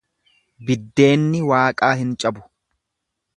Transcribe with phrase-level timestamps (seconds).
[0.69, 2.47] Biddeenni Waaqaa hin cabu.